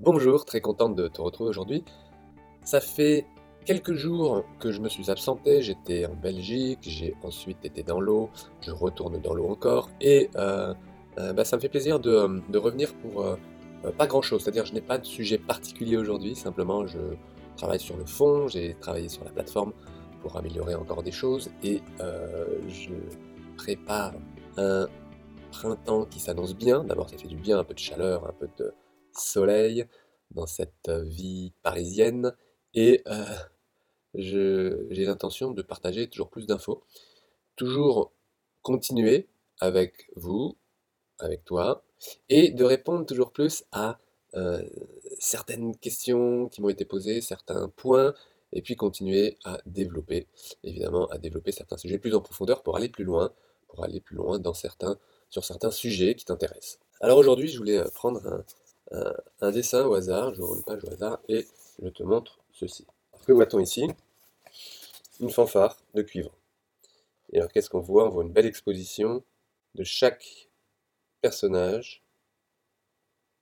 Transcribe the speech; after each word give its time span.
Bonjour, 0.00 0.44
très 0.44 0.60
contente 0.60 0.94
de 0.94 1.08
te 1.08 1.20
retrouver 1.20 1.50
aujourd'hui. 1.50 1.82
Ça 2.62 2.80
fait 2.80 3.26
quelques 3.64 3.94
jours 3.94 4.44
que 4.60 4.70
je 4.70 4.80
me 4.80 4.88
suis 4.88 5.10
absenté, 5.10 5.60
j'étais 5.60 6.06
en 6.06 6.14
Belgique, 6.14 6.78
j'ai 6.82 7.16
ensuite 7.24 7.64
été 7.64 7.82
dans 7.82 8.00
l'eau, 8.00 8.30
je 8.60 8.70
retourne 8.70 9.20
dans 9.20 9.34
l'eau 9.34 9.48
encore, 9.48 9.90
et 10.00 10.30
euh, 10.36 10.72
euh, 11.18 11.32
bah, 11.32 11.44
ça 11.44 11.56
me 11.56 11.60
fait 11.60 11.68
plaisir 11.68 11.98
de, 11.98 12.40
de 12.48 12.58
revenir 12.58 12.94
pour 12.94 13.22
euh, 13.22 13.34
euh, 13.84 13.90
pas 13.90 14.06
grand 14.06 14.22
chose, 14.22 14.40
c'est-à-dire 14.40 14.66
je 14.66 14.72
n'ai 14.72 14.80
pas 14.80 14.98
de 14.98 15.04
sujet 15.04 15.36
particulier 15.36 15.96
aujourd'hui, 15.96 16.36
simplement 16.36 16.86
je 16.86 17.00
travaille 17.56 17.80
sur 17.80 17.96
le 17.96 18.04
fond, 18.04 18.46
j'ai 18.46 18.74
travaillé 18.74 19.08
sur 19.08 19.24
la 19.24 19.30
plateforme 19.30 19.72
pour 20.22 20.36
améliorer 20.36 20.76
encore 20.76 21.02
des 21.02 21.10
choses, 21.10 21.50
et 21.64 21.82
euh, 21.98 22.46
je 22.68 22.90
prépare 23.56 24.12
un 24.58 24.86
printemps 25.50 26.04
qui 26.04 26.20
s'annonce 26.20 26.54
bien. 26.54 26.84
D'abord, 26.84 27.10
ça 27.10 27.18
fait 27.18 27.26
du 27.26 27.36
bien, 27.36 27.58
un 27.58 27.64
peu 27.64 27.74
de 27.74 27.80
chaleur, 27.80 28.28
un 28.28 28.32
peu 28.38 28.48
de 28.58 28.72
soleil 29.12 29.86
dans 30.30 30.46
cette 30.46 30.90
vie 30.90 31.52
parisienne. 31.62 32.34
Et 32.74 33.02
euh, 33.06 33.24
j'ai 34.14 35.04
l'intention 35.04 35.50
de 35.50 35.62
partager 35.62 36.08
toujours 36.08 36.28
plus 36.28 36.46
d'infos, 36.46 36.82
toujours 37.56 38.12
continuer 38.62 39.28
avec 39.60 40.10
vous, 40.16 40.56
avec 41.18 41.44
toi, 41.44 41.84
et 42.28 42.50
de 42.50 42.64
répondre 42.64 43.06
toujours 43.06 43.32
plus 43.32 43.64
à 43.72 43.98
euh, 44.34 44.62
certaines 45.18 45.76
questions 45.76 46.48
qui 46.48 46.60
m'ont 46.60 46.68
été 46.68 46.84
posées, 46.84 47.20
certains 47.20 47.68
points, 47.68 48.14
et 48.52 48.62
puis 48.62 48.76
continuer 48.76 49.36
à 49.44 49.58
développer, 49.66 50.26
évidemment, 50.64 51.06
à 51.08 51.18
développer 51.18 51.52
certains 51.52 51.76
sujets 51.76 51.98
plus 51.98 52.14
en 52.14 52.20
profondeur 52.20 52.62
pour 52.62 52.76
aller 52.76 52.88
plus 52.88 53.04
loin, 53.04 53.32
pour 53.68 53.84
aller 53.84 54.00
plus 54.00 54.16
loin 54.16 54.38
dans 54.38 54.54
certains, 54.54 54.98
sur 55.28 55.44
certains 55.44 55.70
sujets 55.70 56.14
qui 56.14 56.24
t'intéressent. 56.24 56.78
Alors 57.00 57.18
aujourd'hui, 57.18 57.48
je 57.48 57.58
voulais 57.58 57.78
euh, 57.78 57.88
prendre 57.94 58.26
un, 58.26 58.44
un- 58.92 59.14
un 59.40 59.50
dessin 59.50 59.84
au 59.86 59.94
hasard, 59.94 60.34
j'ouvre 60.34 60.56
une 60.56 60.62
page 60.62 60.84
au 60.84 60.92
hasard 60.92 61.20
et 61.28 61.46
je 61.82 61.88
te 61.88 62.02
montre 62.02 62.38
ceci. 62.52 62.86
Que 63.26 63.32
voit-on 63.32 63.60
ici? 63.60 63.88
Une 65.20 65.30
fanfare 65.30 65.76
de 65.94 66.02
cuivre. 66.02 66.32
Et 67.32 67.38
alors 67.38 67.52
qu'est-ce 67.52 67.68
qu'on 67.70 67.80
voit? 67.80 68.06
On 68.06 68.10
voit 68.10 68.24
une 68.24 68.32
belle 68.32 68.46
exposition 68.46 69.22
de 69.74 69.84
chaque 69.84 70.48
personnage, 71.20 72.02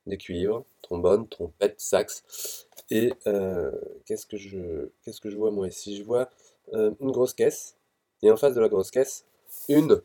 des 0.07 0.19
cuivres, 0.19 0.65
trombone, 0.83 1.29
trompette, 1.29 1.81
sax. 1.81 2.67
Et 2.91 3.13
euh, 3.27 3.73
qu'est-ce 4.05 4.27
que 4.27 4.37
je, 4.37 4.89
que 5.21 5.31
je 5.31 5.37
vois 5.37 5.51
moi 5.51 5.69
ici? 5.69 5.97
Je 5.97 6.03
vois 6.03 6.31
euh, 6.73 6.93
une 7.01 7.11
grosse 7.11 7.35
caisse, 7.35 7.77
et 8.23 8.31
en 8.31 8.37
face 8.37 8.55
de 8.55 8.61
la 8.61 8.69
grosse 8.69 8.91
caisse, 8.91 9.25
une 9.69 10.01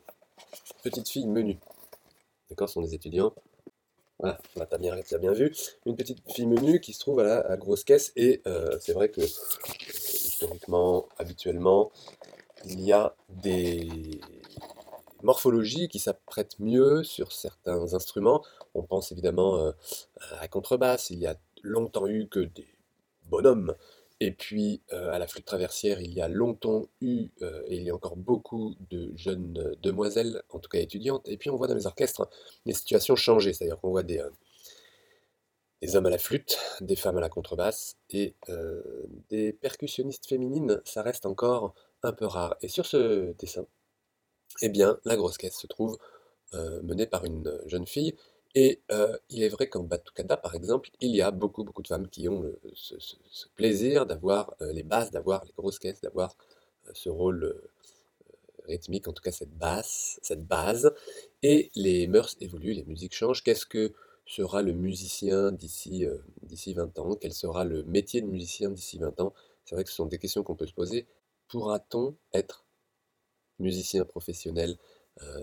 petite 0.82 1.08
fille 1.08 1.26
menue. 1.26 1.58
D'accord, 2.50 2.68
ce 2.68 2.74
sont 2.74 2.82
des 2.82 2.94
étudiants. 2.94 3.32
Voilà, 4.18 4.38
là, 4.56 4.66
t'as 4.66 4.78
bien, 4.78 5.32
vu. 5.32 5.52
Une 5.84 5.96
petite 5.96 6.18
fille 6.30 6.46
menue 6.46 6.80
qui 6.80 6.92
se 6.92 7.00
trouve 7.00 7.20
à 7.20 7.24
la, 7.24 7.48
la 7.48 7.56
grosse 7.56 7.82
caisse, 7.82 8.12
et 8.14 8.40
euh, 8.46 8.78
c'est 8.80 8.92
vrai 8.92 9.08
que 9.08 9.20
historiquement, 9.22 11.08
habituellement, 11.18 11.90
il 12.64 12.80
y 12.80 12.92
a 12.92 13.14
des 13.28 14.20
morphologies 15.22 15.88
qui 15.88 15.98
s'apprêtent 15.98 16.58
mieux 16.58 17.02
sur 17.04 17.32
certains 17.32 17.94
instruments. 17.94 18.44
On 18.74 18.82
pense 18.82 19.12
évidemment 19.12 19.58
euh, 19.58 19.72
à 20.32 20.42
la 20.42 20.48
contrebasse, 20.48 21.10
il 21.10 21.18
y 21.18 21.26
a 21.26 21.36
longtemps 21.62 22.06
eu 22.06 22.28
que 22.28 22.40
des 22.40 22.68
bonhommes. 23.28 23.74
Et 24.22 24.30
puis 24.30 24.80
euh, 24.92 25.10
à 25.10 25.18
la 25.18 25.26
flûte 25.26 25.44
traversière, 25.46 26.00
il 26.00 26.14
y 26.14 26.20
a 26.22 26.28
longtemps 26.28 26.86
eu, 27.00 27.26
euh, 27.42 27.60
et 27.66 27.78
il 27.78 27.82
y 27.82 27.90
a 27.90 27.94
encore 27.94 28.16
beaucoup 28.16 28.76
de 28.88 29.10
jeunes 29.16 29.58
euh, 29.58 29.74
demoiselles, 29.82 30.42
en 30.50 30.60
tout 30.60 30.68
cas 30.68 30.78
étudiantes. 30.78 31.28
Et 31.28 31.36
puis 31.36 31.50
on 31.50 31.56
voit 31.56 31.66
dans 31.66 31.74
les 31.74 31.88
orchestres 31.88 32.30
des 32.64 32.72
situations 32.72 33.16
changer, 33.16 33.52
c'est-à-dire 33.52 33.80
qu'on 33.80 33.90
voit 33.90 34.04
des, 34.04 34.24
des 35.80 35.96
hommes 35.96 36.06
à 36.06 36.10
la 36.10 36.18
flûte, 36.18 36.56
des 36.80 36.94
femmes 36.94 37.16
à 37.16 37.20
la 37.20 37.28
contrebasse, 37.28 37.96
et 38.10 38.36
des 39.28 39.52
percussionnistes 39.52 40.26
féminines, 40.26 40.80
ça 40.84 41.02
reste 41.02 41.26
encore 41.26 41.74
un 42.04 42.12
peu 42.12 42.26
rare. 42.26 42.56
Et 42.62 42.68
sur 42.68 42.86
ce 42.86 43.32
dessin, 43.40 43.66
eh 44.60 44.68
bien, 44.68 45.00
la 45.04 45.16
grosse 45.16 45.36
caisse 45.36 45.56
se 45.56 45.66
trouve 45.66 45.98
menée 46.82 47.06
par 47.06 47.24
une 47.24 47.60
jeune 47.66 47.88
fille. 47.88 48.14
Et 48.54 48.82
euh, 48.90 49.16
il 49.30 49.42
est 49.42 49.48
vrai 49.48 49.68
qu'en 49.68 49.82
Batucada, 49.82 50.36
par 50.36 50.54
exemple, 50.54 50.90
il 51.00 51.14
y 51.16 51.22
a 51.22 51.30
beaucoup, 51.30 51.64
beaucoup 51.64 51.82
de 51.82 51.88
femmes 51.88 52.08
qui 52.08 52.28
ont 52.28 52.52
ce, 52.74 52.94
plaisir 53.54 54.04
d'avoir 54.04 54.54
euh, 54.60 54.72
les 54.72 54.82
basses, 54.82 55.10
d'avoir 55.10 55.44
les 55.44 55.52
grosses 55.56 55.78
caisses, 55.78 56.02
d'avoir 56.02 56.36
euh, 56.86 56.90
ce 56.94 57.08
rôle 57.08 57.58
rythmique, 58.66 59.08
en 59.08 59.12
tout 59.12 59.22
cas 59.22 59.32
cette 59.32 59.56
basse, 59.56 60.20
cette 60.22 60.46
base. 60.46 60.92
Et 61.42 61.70
les 61.76 62.06
mœurs 62.06 62.36
évoluent, 62.40 62.74
les 62.74 62.84
musiques 62.84 63.14
changent. 63.14 63.42
Qu'est-ce 63.42 63.66
que 63.66 63.94
sera 64.26 64.62
le 64.62 64.72
musicien 64.72 65.50
d'ici 65.50 66.06
d'ici 66.42 66.74
20 66.74 66.98
ans? 66.98 67.16
Quel 67.16 67.32
sera 67.32 67.64
le 67.64 67.84
métier 67.84 68.20
de 68.20 68.26
musicien 68.26 68.70
d'ici 68.70 68.98
20 68.98 69.20
ans? 69.20 69.32
C'est 69.64 69.74
vrai 69.74 69.84
que 69.84 69.90
ce 69.90 69.96
sont 69.96 70.06
des 70.06 70.18
questions 70.18 70.42
qu'on 70.42 70.54
peut 70.56 70.66
se 70.66 70.74
poser. 70.74 71.06
Pourra-t-on 71.48 72.16
être 72.34 72.64
musicien 73.58 74.04
professionnel 74.04 74.76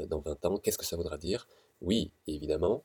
dans 0.08 0.20
20 0.20 0.46
ans, 0.46 0.58
qu'est-ce 0.58 0.78
que 0.78 0.86
ça 0.86 0.96
voudra 0.98 1.18
dire? 1.18 1.48
Oui, 1.82 2.12
évidemment, 2.28 2.84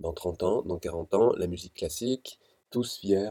dans 0.00 0.12
30 0.12 0.42
ans, 0.42 0.62
dans 0.62 0.78
40 0.78 1.14
ans, 1.14 1.32
la 1.36 1.46
musique 1.46 1.74
classique, 1.74 2.38
tous 2.70 2.98
fiers 2.98 3.30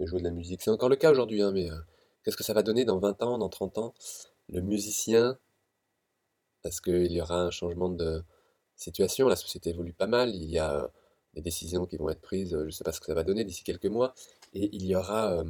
de 0.00 0.04
jouer 0.06 0.18
de 0.18 0.24
la 0.24 0.30
musique. 0.32 0.62
C'est 0.62 0.70
encore 0.70 0.88
le 0.88 0.96
cas 0.96 1.12
aujourd'hui, 1.12 1.42
hein, 1.42 1.52
mais 1.52 1.70
euh, 1.70 1.76
qu'est-ce 2.24 2.36
que 2.36 2.42
ça 2.44 2.54
va 2.54 2.62
donner 2.64 2.84
dans 2.84 2.98
20 2.98 3.22
ans, 3.22 3.38
dans 3.38 3.48
30 3.48 3.78
ans? 3.78 3.94
Le 4.48 4.60
musicien, 4.62 5.38
parce 6.62 6.80
qu'il 6.80 7.10
y 7.12 7.20
aura 7.20 7.40
un 7.42 7.50
changement 7.50 7.88
de 7.88 8.22
situation, 8.76 9.28
la 9.28 9.36
société 9.36 9.70
évolue 9.70 9.92
pas 9.92 10.06
mal, 10.06 10.34
il 10.34 10.50
y 10.50 10.58
a 10.58 10.74
euh, 10.84 10.88
des 11.34 11.42
décisions 11.42 11.86
qui 11.86 11.96
vont 11.96 12.10
être 12.10 12.20
prises, 12.20 12.54
euh, 12.54 12.60
je 12.62 12.66
ne 12.66 12.70
sais 12.70 12.84
pas 12.84 12.92
ce 12.92 13.00
que 13.00 13.06
ça 13.06 13.14
va 13.14 13.24
donner 13.24 13.44
d'ici 13.44 13.64
quelques 13.64 13.86
mois, 13.86 14.14
et 14.54 14.68
il 14.74 14.86
y 14.86 14.94
aura 14.96 15.44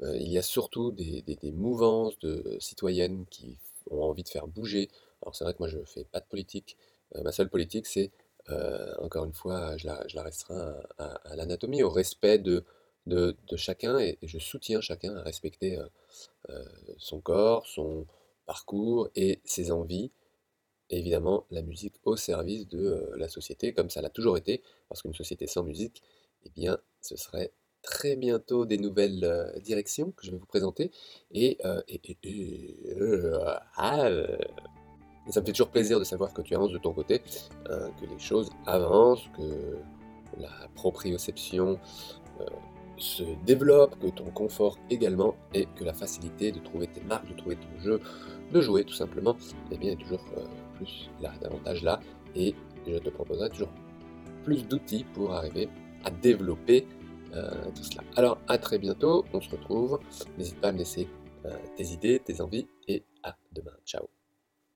il 0.00 0.28
y 0.30 0.38
a 0.38 0.42
surtout 0.42 0.90
des, 0.92 1.22
des- 1.22 1.52
mouvances 1.52 2.18
de 2.20 2.56
citoyennes 2.60 3.26
qui 3.30 3.58
ont 3.90 4.02
envie 4.02 4.22
de 4.22 4.28
faire 4.28 4.46
bouger. 4.46 4.88
Alors 5.22 5.34
c'est 5.34 5.44
vrai 5.44 5.54
que 5.54 5.58
moi 5.60 5.68
je 5.68 5.78
fais 5.84 6.04
pas 6.04 6.20
de 6.20 6.26
politique. 6.26 6.76
Ma 7.24 7.32
seule 7.32 7.48
politique 7.48 7.86
c'est, 7.86 8.10
euh, 8.50 8.94
encore 8.98 9.24
une 9.24 9.32
fois, 9.32 9.76
je 9.76 9.86
la, 9.86 10.06
je 10.08 10.16
la 10.16 10.22
restreins 10.22 10.74
à, 10.98 11.36
l'anatomie, 11.36 11.82
au 11.82 11.90
respect 11.90 12.38
de, 12.38 12.64
chacun 13.56 13.98
et, 13.98 14.18
je 14.22 14.38
soutiens 14.38 14.80
chacun 14.80 15.16
à 15.16 15.22
respecter 15.22 15.78
euh, 15.78 15.86
euh, 16.50 16.64
son 16.98 17.20
corps, 17.20 17.66
son 17.66 18.06
parcours 18.46 19.08
et 19.16 19.40
ses 19.44 19.70
envies. 19.72 20.10
Évidemment 20.90 21.46
la 21.50 21.62
musique 21.62 21.94
au 22.04 22.16
service 22.16 22.68
de 22.68 23.10
la 23.16 23.28
société, 23.28 23.72
comme 23.72 23.90
ça 23.90 24.02
l'a 24.02 24.10
toujours 24.10 24.36
été, 24.36 24.62
parce 24.88 25.02
qu'une 25.02 25.14
société 25.14 25.46
sans 25.48 25.64
musique, 25.64 26.02
eh 26.44 26.50
bien 26.50 26.78
ce 27.02 27.16
serait 27.16 27.52
très 27.82 28.16
bientôt 28.16 28.66
des 28.66 28.78
nouvelles 28.78 29.52
directions 29.62 30.12
que 30.12 30.24
je 30.26 30.30
vais 30.30 30.38
vous 30.38 30.46
présenter. 30.46 30.92
Et, 31.32 31.58
et- 31.88 32.16
ah, 33.76 34.08
ça 35.32 35.40
me 35.40 35.46
fait 35.46 35.52
toujours 35.52 35.70
plaisir 35.70 35.98
de 35.98 36.04
savoir 36.04 36.32
que 36.32 36.42
tu 36.42 36.54
avances 36.54 36.72
de 36.72 36.78
ton 36.78 36.92
côté, 36.92 37.22
euh, 37.70 37.88
que 38.00 38.06
les 38.06 38.18
choses 38.18 38.50
avancent, 38.66 39.28
que 39.36 39.78
la 40.38 40.50
proprioception 40.74 41.78
euh, 42.40 42.44
se 42.96 43.24
développe, 43.44 43.98
que 43.98 44.08
ton 44.08 44.30
confort 44.30 44.78
également, 44.90 45.34
et 45.54 45.66
que 45.76 45.84
la 45.84 45.92
facilité 45.92 46.52
de 46.52 46.60
trouver 46.60 46.86
tes 46.86 47.02
marques, 47.02 47.28
de 47.28 47.34
trouver 47.34 47.56
ton 47.56 47.80
jeu, 47.80 48.00
de 48.52 48.60
jouer 48.60 48.84
tout 48.84 48.94
simplement, 48.94 49.36
eh 49.70 49.78
bien 49.78 49.92
est 49.92 49.96
toujours 49.96 50.24
euh, 50.36 50.44
plus 50.76 51.10
là, 51.20 51.32
davantage 51.40 51.82
là. 51.82 52.00
Et 52.34 52.54
je 52.86 52.98
te 52.98 53.10
proposerai 53.10 53.50
toujours 53.50 53.70
plus 54.44 54.66
d'outils 54.66 55.04
pour 55.14 55.32
arriver 55.32 55.68
à 56.04 56.10
développer 56.10 56.86
tout 57.74 57.82
cela. 57.82 58.02
Alors 58.16 58.38
à 58.48 58.56
très 58.56 58.78
bientôt, 58.78 59.26
on 59.34 59.42
se 59.42 59.50
retrouve. 59.50 59.98
N'hésite 60.38 60.58
pas 60.58 60.68
à 60.68 60.72
me 60.72 60.78
laisser 60.78 61.06
tes 61.76 61.84
idées, 61.88 62.18
tes 62.24 62.40
envies 62.40 62.66
et 62.88 63.04
à 63.24 63.36
demain. 63.52 63.76
Ciao 63.84 64.15